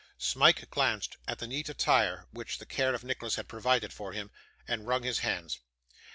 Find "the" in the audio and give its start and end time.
1.37-1.45, 2.57-2.65